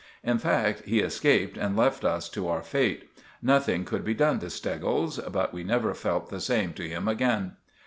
In 0.23 0.39
fact, 0.39 0.81
he 0.85 0.99
escaped 1.01 1.57
and 1.57 1.77
left 1.77 2.03
us 2.03 2.27
to 2.29 2.47
our 2.47 2.63
fate. 2.63 3.07
Nothing 3.39 3.85
could 3.85 4.03
be 4.03 4.15
done 4.15 4.39
to 4.39 4.49
Steggles, 4.49 5.19
but 5.19 5.53
we 5.53 5.63
never 5.63 5.93
felt 5.93 6.31
the 6.31 6.39
same 6.41 6.73
to 6.73 6.89
him 6.89 7.07
again. 7.07 7.57